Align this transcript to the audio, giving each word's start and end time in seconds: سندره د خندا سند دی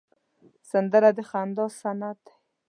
سندره 0.69 1.09
د 1.17 1.19
خندا 1.29 1.65
سند 1.81 2.17
دی 2.25 2.33